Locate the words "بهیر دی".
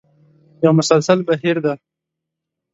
1.27-1.73